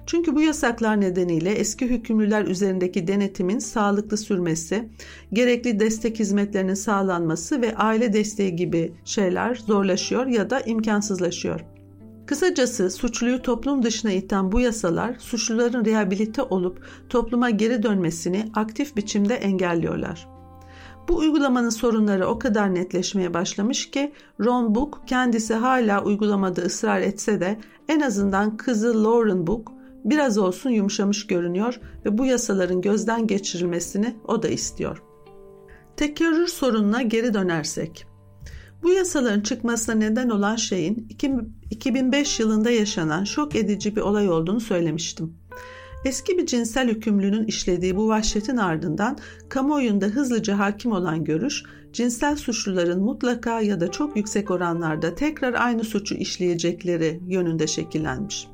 Çünkü 0.06 0.36
bu 0.36 0.42
yasaklar 0.42 1.02
nedeniyle 1.02 1.52
eski 1.52 1.88
hükümlüler 1.88 2.46
üzerindeki 2.46 3.08
denetimin 3.08 3.60
sağlıklı 3.60 4.18
sürmesi, 4.18 4.90
gerekli 5.34 5.80
destek 5.80 6.20
hizmetlerinin 6.20 6.74
sağlanması 6.74 7.62
ve 7.62 7.76
aile 7.76 8.14
desteği 8.14 8.56
gibi 8.56 8.94
şeyler 9.06 9.56
zorlaşıyor 9.56 10.28
ya 10.28 10.50
da 10.50 10.60
imkansızlaşıyor. 10.60 11.75
Kısacası 12.28 12.90
suçluyu 12.90 13.42
toplum 13.42 13.84
dışına 13.84 14.12
iten 14.12 14.52
bu 14.52 14.60
yasalar 14.60 15.16
suçluların 15.20 15.86
rehabilite 15.86 16.42
olup 16.42 16.86
topluma 17.10 17.50
geri 17.50 17.84
dönmesini 17.84 18.52
aktif 18.54 18.96
biçimde 18.96 19.36
engelliyorlar. 19.36 20.28
Bu 21.08 21.18
uygulamanın 21.18 21.70
sorunları 21.70 22.28
o 22.28 22.40
kadar 22.40 22.76
netleşmeye 22.76 23.34
başlamış 23.34 23.92
ki 23.92 24.14
Ron 24.40 24.76
Book 24.76 25.02
kendisi 25.08 25.54
hala 25.54 26.04
uygulamada 26.04 26.62
ısrar 26.62 27.02
etse 27.02 27.40
de 27.42 27.60
en 27.88 28.00
azından 28.00 28.58
kızı 28.58 29.04
Lauren 29.04 29.48
Book 29.48 29.72
biraz 30.06 30.38
olsun 30.38 30.70
yumuşamış 30.70 31.28
görünüyor 31.28 31.80
ve 32.06 32.18
bu 32.18 32.26
yasaların 32.26 32.82
gözden 32.82 33.28
geçirilmesini 33.28 34.16
o 34.28 34.44
da 34.44 34.48
istiyor. 34.48 35.04
Tekerrür 35.98 36.48
sorununa 36.48 37.02
geri 37.02 37.34
dönersek. 37.34 38.15
Bu 38.86 38.92
yasaların 38.92 39.42
çıkmasına 39.42 39.96
neden 39.96 40.30
olan 40.30 40.56
şeyin 40.56 41.08
2005 41.72 42.40
yılında 42.40 42.72
yaşanan 42.72 43.24
şok 43.24 43.56
edici 43.56 43.96
bir 43.96 44.02
olay 44.02 44.30
olduğunu 44.30 44.60
söylemiştim. 44.60 45.34
Eski 46.06 46.38
bir 46.38 46.46
cinsel 46.46 46.90
hükümlünün 46.90 47.46
işlediği 47.46 47.96
bu 47.96 48.08
vahşetin 48.08 48.58
ardından 48.58 49.18
kamuoyunda 49.50 50.06
hızlıca 50.06 50.60
hakim 50.60 50.92
olan 50.92 51.24
görüş, 51.24 51.64
cinsel 51.94 52.36
suçluların 52.36 53.02
mutlaka 53.04 53.62
ya 53.62 53.80
da 53.80 53.92
çok 53.92 54.18
yüksek 54.18 54.52
oranlarda 54.52 55.16
tekrar 55.16 55.54
aynı 55.54 55.84
suçu 55.84 56.16
işleyecekleri 56.16 57.22
yönünde 57.28 57.68
şekillenmiş. 57.68 58.48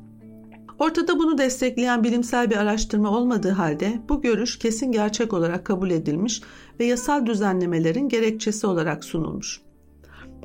Ortada 0.80 1.20
bunu 1.20 1.38
destekleyen 1.38 2.04
bilimsel 2.04 2.50
bir 2.50 2.58
araştırma 2.58 3.18
olmadığı 3.18 3.52
halde 3.52 4.02
bu 4.10 4.22
görüş 4.22 4.60
kesin 4.60 4.92
gerçek 4.92 5.34
olarak 5.34 5.66
kabul 5.66 5.90
edilmiş 5.92 6.42
ve 6.80 6.86
yasal 6.86 7.26
düzenlemelerin 7.26 8.10
gerekçesi 8.10 8.68
olarak 8.68 9.04
sunulmuş. 9.04 9.62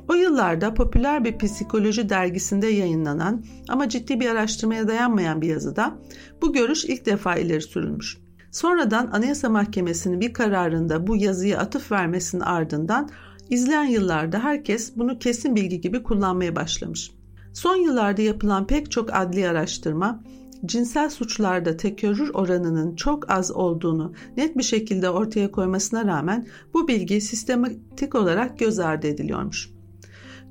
O 0.09 0.13
yıllarda 0.13 0.73
popüler 0.73 1.25
bir 1.25 1.37
psikoloji 1.37 2.09
dergisinde 2.09 2.67
yayınlanan 2.67 3.43
ama 3.69 3.89
ciddi 3.89 4.19
bir 4.19 4.29
araştırmaya 4.29 4.87
dayanmayan 4.87 5.41
bir 5.41 5.47
yazıda 5.47 5.97
bu 6.41 6.53
görüş 6.53 6.85
ilk 6.85 7.05
defa 7.05 7.35
ileri 7.35 7.61
sürülmüş. 7.61 8.17
Sonradan 8.51 9.07
Anayasa 9.07 9.49
Mahkemesi'nin 9.49 10.21
bir 10.21 10.33
kararında 10.33 11.07
bu 11.07 11.15
yazıya 11.15 11.59
atıf 11.59 11.91
vermesinin 11.91 12.41
ardından 12.41 13.09
izleyen 13.49 13.83
yıllarda 13.83 14.39
herkes 14.39 14.95
bunu 14.95 15.19
kesin 15.19 15.55
bilgi 15.55 15.81
gibi 15.81 16.03
kullanmaya 16.03 16.55
başlamış. 16.55 17.11
Son 17.53 17.75
yıllarda 17.75 18.21
yapılan 18.21 18.67
pek 18.67 18.91
çok 18.91 19.13
adli 19.13 19.47
araştırma 19.47 20.23
cinsel 20.65 21.09
suçlarda 21.09 21.77
tekerrür 21.77 22.29
oranının 22.33 22.95
çok 22.95 23.31
az 23.31 23.51
olduğunu 23.51 24.13
net 24.37 24.57
bir 24.57 24.63
şekilde 24.63 25.09
ortaya 25.09 25.51
koymasına 25.51 26.05
rağmen 26.05 26.47
bu 26.73 26.87
bilgi 26.87 27.21
sistematik 27.21 28.15
olarak 28.15 28.59
göz 28.59 28.79
ardı 28.79 29.07
ediliyormuş. 29.07 29.76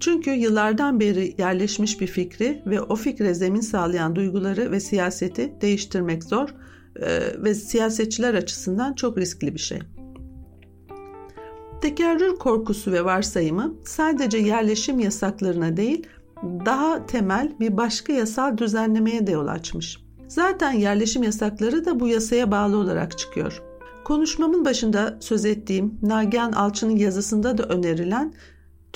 Çünkü 0.00 0.30
yıllardan 0.30 1.00
beri 1.00 1.34
yerleşmiş 1.38 2.00
bir 2.00 2.06
fikri 2.06 2.62
ve 2.66 2.80
o 2.80 2.96
fikre 2.96 3.34
zemin 3.34 3.60
sağlayan 3.60 4.16
duyguları 4.16 4.70
ve 4.70 4.80
siyaseti 4.80 5.52
değiştirmek 5.60 6.24
zor 6.24 6.48
ve 7.38 7.54
siyasetçiler 7.54 8.34
açısından 8.34 8.94
çok 8.94 9.18
riskli 9.18 9.54
bir 9.54 9.60
şey. 9.60 9.78
Tekerrür 11.82 12.36
korkusu 12.36 12.92
ve 12.92 13.04
varsayımı 13.04 13.74
sadece 13.84 14.38
yerleşim 14.38 14.98
yasaklarına 14.98 15.76
değil, 15.76 16.06
daha 16.42 17.06
temel 17.06 17.52
bir 17.60 17.76
başka 17.76 18.12
yasal 18.12 18.58
düzenlemeye 18.58 19.26
de 19.26 19.32
yol 19.32 19.46
açmış. 19.46 19.98
Zaten 20.28 20.72
yerleşim 20.72 21.22
yasakları 21.22 21.84
da 21.84 22.00
bu 22.00 22.08
yasaya 22.08 22.50
bağlı 22.50 22.76
olarak 22.76 23.18
çıkıyor. 23.18 23.62
Konuşmamın 24.04 24.64
başında 24.64 25.16
söz 25.20 25.44
ettiğim 25.44 25.98
Nagihan 26.02 26.52
Alçı'nın 26.52 26.96
yazısında 26.96 27.58
da 27.58 27.62
önerilen 27.62 28.34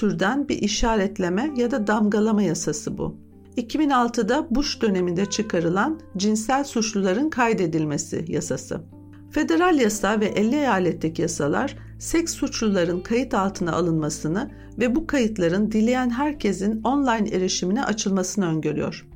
türden 0.00 0.48
bir 0.48 0.58
işaretleme 0.58 1.50
ya 1.56 1.70
da 1.70 1.86
damgalama 1.86 2.42
yasası 2.42 2.98
bu. 2.98 3.16
2006'da 3.56 4.46
Bush 4.50 4.82
döneminde 4.82 5.26
çıkarılan 5.26 6.00
cinsel 6.16 6.64
suçluların 6.64 7.30
kaydedilmesi 7.30 8.24
yasası. 8.28 8.80
Federal 9.30 9.80
yasa 9.80 10.20
ve 10.20 10.26
50 10.26 10.54
eyaletteki 10.54 11.22
yasalar 11.22 11.76
seks 11.98 12.34
suçluların 12.34 13.00
kayıt 13.00 13.34
altına 13.34 13.72
alınmasını 13.72 14.50
ve 14.78 14.94
bu 14.94 15.06
kayıtların 15.06 15.72
dileyen 15.72 16.10
herkesin 16.10 16.82
online 16.82 17.28
erişimine 17.28 17.84
açılmasını 17.84 18.46
öngörüyor. 18.46 19.06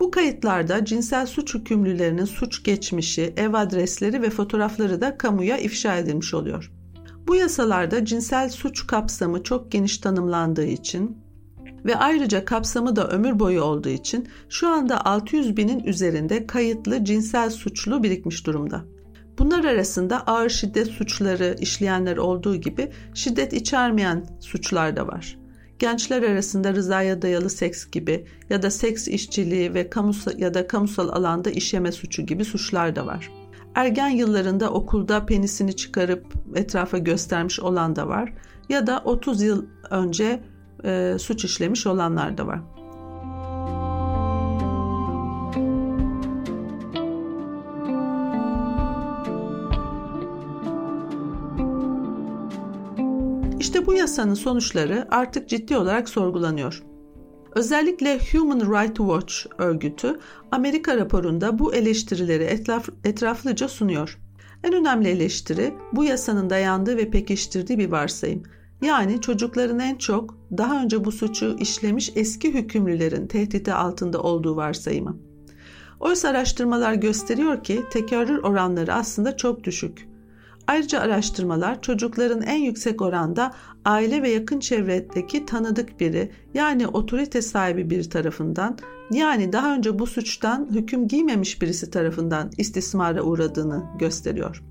Bu 0.00 0.10
kayıtlarda 0.10 0.84
cinsel 0.84 1.26
suç 1.26 1.54
hükümlülerinin 1.54 2.24
suç 2.24 2.64
geçmişi, 2.64 3.34
ev 3.36 3.54
adresleri 3.54 4.22
ve 4.22 4.30
fotoğrafları 4.30 5.00
da 5.00 5.18
kamuya 5.18 5.58
ifşa 5.58 5.96
edilmiş 5.96 6.34
oluyor. 6.34 6.75
Bu 7.26 7.36
yasalarda 7.36 8.04
cinsel 8.04 8.50
suç 8.50 8.86
kapsamı 8.86 9.42
çok 9.42 9.72
geniş 9.72 9.98
tanımlandığı 9.98 10.66
için 10.66 11.18
ve 11.84 11.96
ayrıca 11.96 12.44
kapsamı 12.44 12.96
da 12.96 13.08
ömür 13.08 13.38
boyu 13.38 13.62
olduğu 13.62 13.88
için 13.88 14.28
şu 14.48 14.68
anda 14.68 15.04
600 15.04 15.56
binin 15.56 15.84
üzerinde 15.84 16.46
kayıtlı 16.46 17.04
cinsel 17.04 17.50
suçlu 17.50 18.02
birikmiş 18.02 18.46
durumda. 18.46 18.84
Bunlar 19.38 19.64
arasında 19.64 20.20
ağır 20.26 20.48
şiddet 20.48 20.88
suçları 20.88 21.56
işleyenler 21.60 22.16
olduğu 22.16 22.56
gibi 22.56 22.90
şiddet 23.14 23.52
içermeyen 23.52 24.26
suçlar 24.40 24.96
da 24.96 25.06
var. 25.06 25.38
Gençler 25.78 26.22
arasında 26.22 26.74
rızaya 26.74 27.22
dayalı 27.22 27.50
seks 27.50 27.90
gibi 27.90 28.26
ya 28.50 28.62
da 28.62 28.70
seks 28.70 29.08
işçiliği 29.08 29.74
ve 29.74 29.90
kamusal 29.90 30.38
ya 30.38 30.54
da 30.54 30.66
kamusal 30.66 31.08
alanda 31.08 31.50
işleme 31.50 31.92
suçu 31.92 32.22
gibi 32.22 32.44
suçlar 32.44 32.96
da 32.96 33.06
var. 33.06 33.30
Ergen 33.76 34.08
yıllarında 34.08 34.70
okulda 34.70 35.26
penisini 35.26 35.76
çıkarıp 35.76 36.26
etrafa 36.54 36.98
göstermiş 36.98 37.60
olan 37.60 37.96
da 37.96 38.08
var 38.08 38.32
ya 38.68 38.86
da 38.86 39.02
30 39.04 39.42
yıl 39.42 39.66
önce 39.90 40.42
e, 40.84 41.16
suç 41.18 41.44
işlemiş 41.44 41.86
olanlar 41.86 42.38
da 42.38 42.46
var. 42.46 42.60
İşte 53.60 53.86
bu 53.86 53.94
yasanın 53.94 54.34
sonuçları 54.34 55.08
artık 55.10 55.48
ciddi 55.48 55.76
olarak 55.76 56.08
sorgulanıyor. 56.08 56.82
Özellikle 57.56 58.18
Human 58.32 58.60
Rights 58.60 58.96
Watch 58.96 59.34
örgütü 59.58 60.18
Amerika 60.50 60.96
raporunda 60.96 61.58
bu 61.58 61.74
eleştirileri 61.74 62.42
etraf, 62.42 62.88
etraflıca 63.04 63.68
sunuyor. 63.68 64.18
En 64.64 64.72
önemli 64.72 65.08
eleştiri 65.08 65.74
bu 65.92 66.04
yasanın 66.04 66.50
dayandığı 66.50 66.96
ve 66.96 67.10
pekiştirdiği 67.10 67.78
bir 67.78 67.90
varsayım. 67.90 68.42
Yani 68.82 69.20
çocukların 69.20 69.78
en 69.78 69.96
çok 69.96 70.34
daha 70.58 70.82
önce 70.82 71.04
bu 71.04 71.12
suçu 71.12 71.56
işlemiş 71.60 72.12
eski 72.16 72.54
hükümlülerin 72.54 73.26
tehdidi 73.26 73.72
altında 73.72 74.22
olduğu 74.22 74.56
varsayımı. 74.56 75.16
Oysa 76.00 76.28
araştırmalar 76.28 76.94
gösteriyor 76.94 77.64
ki 77.64 77.82
tekerrür 77.90 78.38
oranları 78.38 78.94
aslında 78.94 79.36
çok 79.36 79.64
düşük. 79.64 80.08
Ayrıca 80.66 81.00
araştırmalar 81.00 81.82
çocukların 81.82 82.42
en 82.42 82.58
yüksek 82.58 83.02
oranda 83.02 83.54
aile 83.84 84.22
ve 84.22 84.30
yakın 84.30 84.60
çevredeki 84.60 85.46
tanıdık 85.46 86.00
biri 86.00 86.30
yani 86.54 86.86
otorite 86.86 87.42
sahibi 87.42 87.90
bir 87.90 88.10
tarafından 88.10 88.78
yani 89.12 89.52
daha 89.52 89.74
önce 89.74 89.98
bu 89.98 90.06
suçtan 90.06 90.68
hüküm 90.70 91.08
giymemiş 91.08 91.62
birisi 91.62 91.90
tarafından 91.90 92.50
istismara 92.58 93.22
uğradığını 93.22 93.84
gösteriyor. 93.98 94.62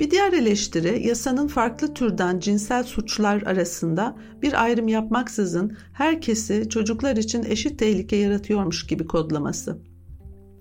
Bir 0.00 0.10
diğer 0.10 0.32
eleştiri 0.32 1.06
yasanın 1.06 1.48
farklı 1.48 1.94
türden 1.94 2.40
cinsel 2.40 2.84
suçlar 2.84 3.42
arasında 3.42 4.16
bir 4.42 4.62
ayrım 4.62 4.88
yapmaksızın 4.88 5.76
herkesi 5.92 6.68
çocuklar 6.68 7.16
için 7.16 7.44
eşit 7.44 7.78
tehlike 7.78 8.16
yaratıyormuş 8.16 8.86
gibi 8.86 9.06
kodlaması. 9.06 9.78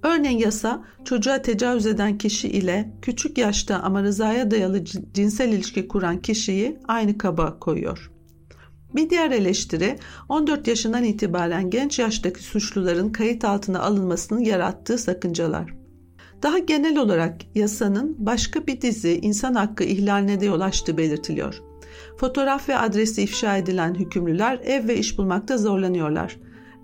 Örneğin 0.03 0.37
yasa 0.37 0.83
çocuğa 1.05 1.41
tecavüz 1.41 1.85
eden 1.85 2.17
kişi 2.17 2.47
ile 2.47 2.93
küçük 3.01 3.37
yaşta 3.37 3.79
ama 3.79 4.03
rızaya 4.03 4.51
dayalı 4.51 4.85
cinsel 5.13 5.49
ilişki 5.49 5.87
kuran 5.87 6.21
kişiyi 6.21 6.79
aynı 6.87 7.17
kaba 7.17 7.59
koyuyor. 7.59 8.11
Bir 8.95 9.09
diğer 9.09 9.31
eleştiri 9.31 9.99
14 10.29 10.67
yaşından 10.67 11.03
itibaren 11.03 11.69
genç 11.69 11.99
yaştaki 11.99 12.43
suçluların 12.43 13.09
kayıt 13.09 13.45
altına 13.45 13.79
alınmasının 13.79 14.39
yarattığı 14.39 14.97
sakıncalar. 14.97 15.73
Daha 16.43 16.57
genel 16.57 16.97
olarak 16.97 17.35
yasanın 17.55 18.15
başka 18.19 18.67
bir 18.67 18.81
dizi 18.81 19.19
insan 19.21 19.53
hakkı 19.53 19.83
ihlaline 19.83 20.39
de 20.39 20.45
yol 20.45 20.61
açtığı 20.61 20.97
belirtiliyor. 20.97 21.61
Fotoğraf 22.17 22.69
ve 22.69 22.77
adresi 22.77 23.21
ifşa 23.21 23.57
edilen 23.57 23.95
hükümlüler 23.95 24.59
ev 24.63 24.87
ve 24.87 24.97
iş 24.97 25.17
bulmakta 25.17 25.57
zorlanıyorlar. 25.57 26.37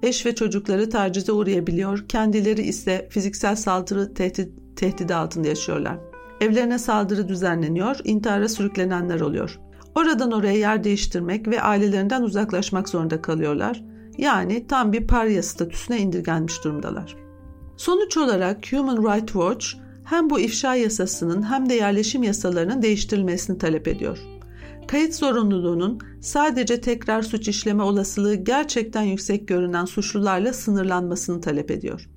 Eş 0.03 0.25
ve 0.25 0.35
çocukları 0.35 0.89
tacize 0.89 1.31
uğrayabiliyor, 1.31 2.05
kendileri 2.07 2.61
ise 2.61 3.07
fiziksel 3.11 3.55
saldırı 3.55 4.13
tehdit, 4.13 4.51
tehdidi 4.75 5.15
altında 5.15 5.47
yaşıyorlar. 5.47 5.97
Evlerine 6.41 6.79
saldırı 6.79 7.27
düzenleniyor, 7.27 7.99
intihara 8.03 8.49
sürüklenenler 8.49 9.19
oluyor. 9.19 9.59
Oradan 9.95 10.31
oraya 10.31 10.57
yer 10.57 10.83
değiştirmek 10.83 11.47
ve 11.47 11.61
ailelerinden 11.61 12.21
uzaklaşmak 12.21 12.89
zorunda 12.89 13.21
kalıyorlar. 13.21 13.83
Yani 14.17 14.67
tam 14.67 14.93
bir 14.93 15.07
parya 15.07 15.43
statüsüne 15.43 15.99
indirgenmiş 15.99 16.63
durumdalar. 16.63 17.15
Sonuç 17.77 18.17
olarak 18.17 18.71
Human 18.73 18.97
Rights 18.97 19.33
Watch 19.33 19.67
hem 20.03 20.29
bu 20.29 20.39
ifşa 20.39 20.75
yasasının 20.75 21.51
hem 21.51 21.69
de 21.69 21.73
yerleşim 21.73 22.23
yasalarının 22.23 22.81
değiştirilmesini 22.81 23.57
talep 23.57 23.87
ediyor. 23.87 24.36
Kayıt 24.87 25.15
zorunluluğunun 25.15 25.99
sadece 26.21 26.81
tekrar 26.81 27.21
suç 27.21 27.47
işleme 27.47 27.83
olasılığı 27.83 28.35
gerçekten 28.35 29.01
yüksek 29.01 29.47
görünen 29.47 29.85
suçlularla 29.85 30.53
sınırlanmasını 30.53 31.41
talep 31.41 31.71
ediyor. 31.71 32.09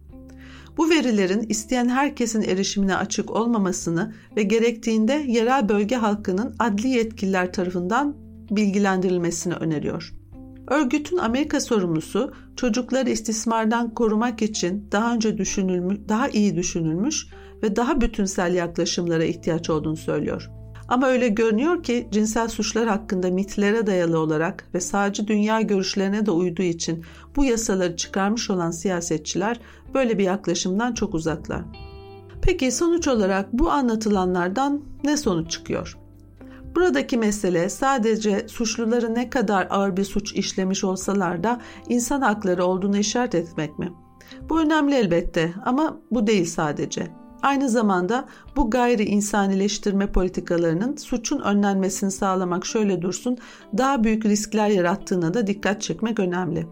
Bu 0.76 0.90
verilerin 0.90 1.46
isteyen 1.48 1.88
herkesin 1.88 2.42
erişimine 2.42 2.96
açık 2.96 3.30
olmamasını 3.30 4.14
ve 4.36 4.42
gerektiğinde 4.42 5.24
yerel 5.28 5.68
bölge 5.68 5.96
halkının 5.96 6.54
adli 6.58 6.88
yetkililer 6.88 7.52
tarafından 7.52 8.16
bilgilendirilmesini 8.50 9.54
öneriyor. 9.54 10.14
Örgütün 10.68 11.16
Amerika 11.16 11.60
sorumlusu 11.60 12.32
çocukları 12.56 13.10
istismardan 13.10 13.94
korumak 13.94 14.42
için 14.42 14.88
daha 14.92 15.14
önce 15.14 15.38
düşünülmüş, 15.38 15.98
daha 16.08 16.28
iyi 16.28 16.56
düşünülmüş 16.56 17.26
ve 17.62 17.76
daha 17.76 18.00
bütünsel 18.00 18.54
yaklaşımlara 18.54 19.24
ihtiyaç 19.24 19.70
olduğunu 19.70 19.96
söylüyor. 19.96 20.50
Ama 20.90 21.06
öyle 21.06 21.28
görünüyor 21.28 21.82
ki 21.82 22.08
cinsel 22.10 22.48
suçlar 22.48 22.88
hakkında 22.88 23.30
mitlere 23.30 23.86
dayalı 23.86 24.18
olarak 24.18 24.68
ve 24.74 24.80
sadece 24.80 25.28
dünya 25.28 25.60
görüşlerine 25.60 26.26
de 26.26 26.30
uyduğu 26.30 26.62
için 26.62 27.04
bu 27.36 27.44
yasaları 27.44 27.96
çıkarmış 27.96 28.50
olan 28.50 28.70
siyasetçiler 28.70 29.60
böyle 29.94 30.18
bir 30.18 30.24
yaklaşımdan 30.24 30.94
çok 30.94 31.14
uzaklar. 31.14 31.62
Peki 32.42 32.72
sonuç 32.72 33.08
olarak 33.08 33.52
bu 33.52 33.70
anlatılanlardan 33.70 34.82
ne 35.04 35.16
sonuç 35.16 35.50
çıkıyor? 35.50 35.98
Buradaki 36.74 37.16
mesele 37.16 37.68
sadece 37.68 38.48
suçluları 38.48 39.14
ne 39.14 39.30
kadar 39.30 39.66
ağır 39.70 39.96
bir 39.96 40.04
suç 40.04 40.32
işlemiş 40.32 40.84
olsalar 40.84 41.44
da 41.44 41.60
insan 41.88 42.20
hakları 42.20 42.64
olduğunu 42.64 42.98
işaret 42.98 43.34
etmek 43.34 43.78
mi? 43.78 43.92
Bu 44.48 44.60
önemli 44.60 44.94
elbette 44.94 45.54
ama 45.64 46.00
bu 46.10 46.26
değil 46.26 46.44
sadece. 46.44 47.19
Aynı 47.42 47.68
zamanda 47.68 48.24
bu 48.56 48.70
gayri 48.70 49.04
insanileştirme 49.04 50.06
politikalarının 50.06 50.96
suçun 50.96 51.40
önlenmesini 51.40 52.10
sağlamak 52.10 52.66
şöyle 52.66 53.02
dursun 53.02 53.38
daha 53.78 54.04
büyük 54.04 54.24
riskler 54.24 54.68
yarattığına 54.68 55.34
da 55.34 55.46
dikkat 55.46 55.82
çekmek 55.82 56.20
önemli. 56.20 56.66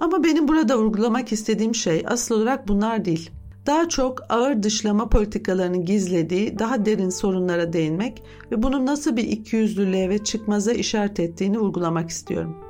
Ama 0.00 0.24
benim 0.24 0.48
burada 0.48 0.78
vurgulamak 0.78 1.32
istediğim 1.32 1.74
şey 1.74 2.04
asıl 2.06 2.34
olarak 2.34 2.68
bunlar 2.68 3.04
değil 3.04 3.30
daha 3.66 3.88
çok 3.88 4.18
ağır 4.28 4.62
dışlama 4.62 5.08
politikalarının 5.08 5.84
gizlediği 5.84 6.58
daha 6.58 6.86
derin 6.86 7.10
sorunlara 7.10 7.72
değinmek 7.72 8.22
ve 8.52 8.62
bunun 8.62 8.86
nasıl 8.86 9.16
bir 9.16 9.24
ikiyüzlülüğe 9.24 10.08
ve 10.08 10.24
çıkmaza 10.24 10.72
işaret 10.72 11.20
ettiğini 11.20 11.58
vurgulamak 11.58 12.10
istiyorum. 12.10 12.65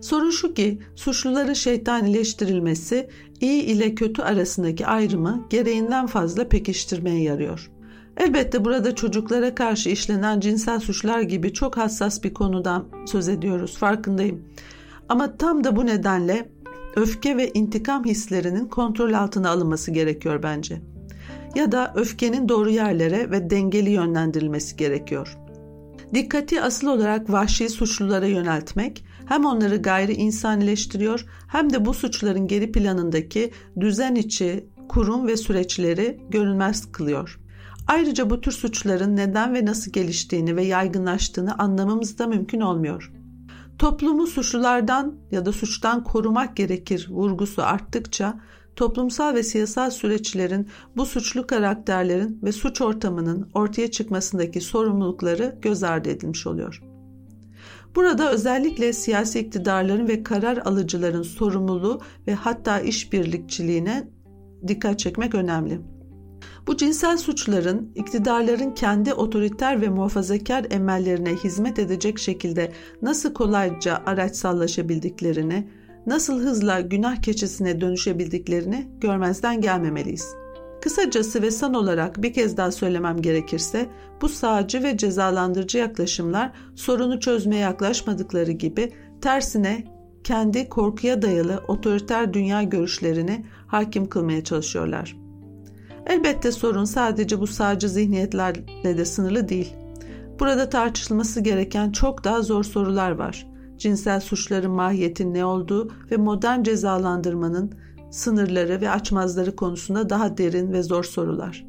Sorun 0.00 0.30
şu 0.30 0.54
ki 0.54 0.78
suçluların 0.94 1.52
şeytanileştirilmesi 1.52 3.08
iyi 3.40 3.62
ile 3.62 3.94
kötü 3.94 4.22
arasındaki 4.22 4.86
ayrımı 4.86 5.46
gereğinden 5.50 6.06
fazla 6.06 6.48
pekiştirmeye 6.48 7.22
yarıyor. 7.22 7.70
Elbette 8.16 8.64
burada 8.64 8.94
çocuklara 8.94 9.54
karşı 9.54 9.90
işlenen 9.90 10.40
cinsel 10.40 10.80
suçlar 10.80 11.20
gibi 11.20 11.52
çok 11.52 11.76
hassas 11.76 12.24
bir 12.24 12.34
konudan 12.34 12.88
söz 13.06 13.28
ediyoruz 13.28 13.78
farkındayım. 13.78 14.44
Ama 15.08 15.36
tam 15.36 15.64
da 15.64 15.76
bu 15.76 15.86
nedenle 15.86 16.48
öfke 16.96 17.36
ve 17.36 17.50
intikam 17.54 18.04
hislerinin 18.04 18.66
kontrol 18.66 19.12
altına 19.12 19.50
alınması 19.50 19.90
gerekiyor 19.90 20.42
bence. 20.42 20.82
Ya 21.54 21.72
da 21.72 21.92
öfkenin 21.96 22.48
doğru 22.48 22.70
yerlere 22.70 23.30
ve 23.30 23.50
dengeli 23.50 23.90
yönlendirilmesi 23.90 24.76
gerekiyor. 24.76 25.38
Dikkati 26.14 26.62
asıl 26.62 26.86
olarak 26.86 27.32
vahşi 27.32 27.68
suçlulara 27.68 28.26
yöneltmek 28.26 29.04
hem 29.28 29.44
onları 29.44 29.76
gayri 29.76 30.12
insanileştiriyor 30.12 31.24
hem 31.48 31.72
de 31.72 31.84
bu 31.84 31.94
suçların 31.94 32.46
geri 32.46 32.72
planındaki 32.72 33.50
düzen 33.80 34.14
içi 34.14 34.68
kurum 34.88 35.26
ve 35.26 35.36
süreçleri 35.36 36.20
görünmez 36.30 36.92
kılıyor. 36.92 37.40
Ayrıca 37.86 38.30
bu 38.30 38.40
tür 38.40 38.52
suçların 38.52 39.16
neden 39.16 39.54
ve 39.54 39.66
nasıl 39.66 39.92
geliştiğini 39.92 40.56
ve 40.56 40.64
yaygınlaştığını 40.64 41.58
anlamamız 41.58 42.18
da 42.18 42.26
mümkün 42.26 42.60
olmuyor. 42.60 43.12
Toplumu 43.78 44.26
suçlulardan 44.26 45.14
ya 45.30 45.46
da 45.46 45.52
suçtan 45.52 46.04
korumak 46.04 46.56
gerekir 46.56 47.08
vurgusu 47.10 47.62
arttıkça 47.62 48.40
toplumsal 48.76 49.34
ve 49.34 49.42
siyasal 49.42 49.90
süreçlerin 49.90 50.68
bu 50.96 51.06
suçlu 51.06 51.46
karakterlerin 51.46 52.40
ve 52.42 52.52
suç 52.52 52.80
ortamının 52.80 53.50
ortaya 53.54 53.90
çıkmasındaki 53.90 54.60
sorumlulukları 54.60 55.58
göz 55.62 55.82
ardı 55.82 56.08
edilmiş 56.08 56.46
oluyor. 56.46 56.87
Burada 57.96 58.32
özellikle 58.32 58.92
siyasi 58.92 59.38
iktidarların 59.38 60.08
ve 60.08 60.22
karar 60.22 60.56
alıcıların 60.56 61.22
sorumluluğu 61.22 62.00
ve 62.26 62.34
hatta 62.34 62.80
işbirlikçiliğine 62.80 64.08
dikkat 64.68 64.98
çekmek 64.98 65.34
önemli. 65.34 65.80
Bu 66.66 66.76
cinsel 66.76 67.16
suçların 67.16 67.92
iktidarların 67.94 68.70
kendi 68.70 69.14
otoriter 69.14 69.80
ve 69.80 69.88
muhafazakar 69.88 70.66
emellerine 70.70 71.36
hizmet 71.36 71.78
edecek 71.78 72.18
şekilde 72.18 72.72
nasıl 73.02 73.34
kolayca 73.34 74.02
araçsallaşabildiklerini, 74.06 75.68
nasıl 76.06 76.40
hızla 76.40 76.80
günah 76.80 77.22
keçisine 77.22 77.80
dönüşebildiklerini 77.80 78.88
görmezden 79.00 79.60
gelmemeliyiz. 79.60 80.34
Kısacası 80.80 81.42
ve 81.42 81.50
son 81.50 81.74
olarak 81.74 82.22
bir 82.22 82.32
kez 82.32 82.56
daha 82.56 82.72
söylemem 82.72 83.22
gerekirse 83.22 83.88
bu 84.22 84.28
sağcı 84.28 84.82
ve 84.82 84.96
cezalandırıcı 84.96 85.78
yaklaşımlar 85.78 86.52
sorunu 86.74 87.20
çözmeye 87.20 87.60
yaklaşmadıkları 87.60 88.52
gibi 88.52 88.92
tersine 89.20 89.84
kendi 90.24 90.68
korkuya 90.68 91.22
dayalı 91.22 91.64
otoriter 91.68 92.34
dünya 92.34 92.62
görüşlerini 92.62 93.46
hakim 93.66 94.08
kılmaya 94.08 94.44
çalışıyorlar. 94.44 95.16
Elbette 96.06 96.52
sorun 96.52 96.84
sadece 96.84 97.40
bu 97.40 97.46
sağcı 97.46 97.88
zihniyetlerle 97.88 98.98
de 98.98 99.04
sınırlı 99.04 99.48
değil. 99.48 99.74
Burada 100.40 100.68
tartışılması 100.68 101.40
gereken 101.40 101.92
çok 101.92 102.24
daha 102.24 102.42
zor 102.42 102.64
sorular 102.64 103.10
var. 103.10 103.46
Cinsel 103.78 104.20
suçların 104.20 104.70
mahiyeti 104.70 105.34
ne 105.34 105.44
olduğu 105.44 105.90
ve 106.10 106.16
modern 106.16 106.62
cezalandırmanın 106.62 107.72
sınırları 108.10 108.80
ve 108.80 108.90
açmazları 108.90 109.56
konusunda 109.56 110.10
daha 110.10 110.38
derin 110.38 110.72
ve 110.72 110.82
zor 110.82 111.04
sorular. 111.04 111.66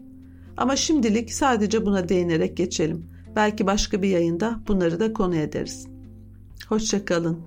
Ama 0.58 0.75
şimdilik 0.75 1.34
sadece 1.34 1.86
buna 1.86 2.10
değinerek 2.10 2.58
geçelim. 2.58 3.06
Belki 3.36 3.67
başka 3.67 4.02
bir 4.02 4.10
yayında 4.10 4.60
bunları 4.67 4.99
da 4.99 5.13
konu 5.13 5.36
ederiz. 5.36 5.88
Hoşçakalın. 6.69 7.39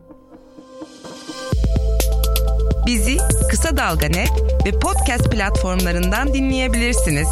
Bizi 2.87 3.17
Kısa 3.51 3.77
Dalga 3.77 4.07
Net 4.07 4.31
ve 4.67 4.79
podcast 4.79 5.31
platformlarından 5.31 6.35
dinleyebilirsiniz. 6.35 7.29